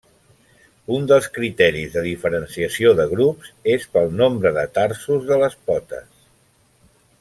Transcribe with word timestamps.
Un 0.95 1.03
dels 1.11 1.27
criteris 1.35 1.91
de 1.97 2.03
diferenciació 2.07 2.95
de 3.01 3.07
grups 3.13 3.53
és 3.77 3.89
pel 3.99 4.13
nombre 4.25 4.57
de 4.61 4.67
tarsos 4.81 5.31
de 5.33 5.43
les 5.47 5.63
potes. 5.71 6.31